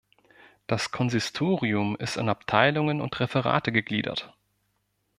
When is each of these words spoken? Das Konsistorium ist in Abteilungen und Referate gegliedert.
Das 0.65 0.89
Konsistorium 0.89 1.95
ist 1.95 2.17
in 2.17 2.27
Abteilungen 2.27 3.01
und 3.01 3.19
Referate 3.19 3.71
gegliedert. 3.71 4.35